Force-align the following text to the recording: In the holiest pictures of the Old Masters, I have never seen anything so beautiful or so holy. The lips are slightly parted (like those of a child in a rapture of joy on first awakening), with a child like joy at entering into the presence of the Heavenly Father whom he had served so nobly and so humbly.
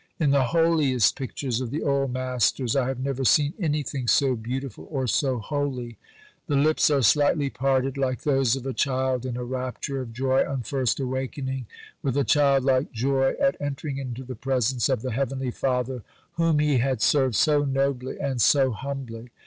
In 0.19 0.31
the 0.31 0.45
holiest 0.45 1.15
pictures 1.15 1.61
of 1.61 1.69
the 1.69 1.83
Old 1.83 2.11
Masters, 2.11 2.75
I 2.75 2.87
have 2.87 2.99
never 2.99 3.23
seen 3.23 3.53
anything 3.59 4.07
so 4.07 4.35
beautiful 4.35 4.87
or 4.89 5.05
so 5.05 5.37
holy. 5.37 5.99
The 6.47 6.55
lips 6.55 6.89
are 6.89 7.03
slightly 7.03 7.51
parted 7.51 7.97
(like 7.97 8.21
those 8.23 8.55
of 8.55 8.65
a 8.65 8.73
child 8.73 9.27
in 9.27 9.37
a 9.37 9.43
rapture 9.43 10.01
of 10.01 10.11
joy 10.11 10.43
on 10.43 10.63
first 10.63 10.99
awakening), 10.99 11.67
with 12.01 12.17
a 12.17 12.23
child 12.23 12.63
like 12.63 12.91
joy 12.91 13.35
at 13.39 13.61
entering 13.61 13.99
into 13.99 14.23
the 14.23 14.33
presence 14.33 14.89
of 14.89 15.03
the 15.03 15.11
Heavenly 15.11 15.51
Father 15.51 16.01
whom 16.33 16.57
he 16.57 16.79
had 16.79 16.99
served 17.03 17.35
so 17.35 17.63
nobly 17.63 18.19
and 18.19 18.41
so 18.41 18.71
humbly. 18.71 19.29